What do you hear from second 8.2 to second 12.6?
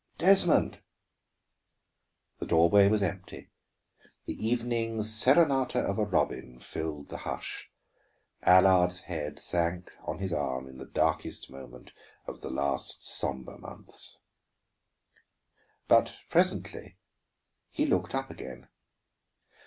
Allard's head sank on his arm in the darkest moment of the